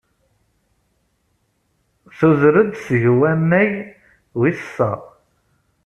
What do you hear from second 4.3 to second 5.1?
wis sa.